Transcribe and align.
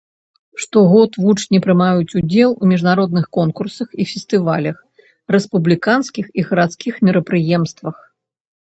Штогод 0.61 1.11
вучні 1.25 1.59
прымаюць 1.65 2.15
удзел 2.21 2.55
у 2.61 2.71
міжнародных 2.73 3.29
конкурсах 3.39 3.87
і 3.93 4.03
фестывалях, 4.15 4.77
рэспубліканскіх 5.37 6.25
і 6.41 6.51
гарадскіх 6.53 6.93
мерапрыемствах. 7.09 7.95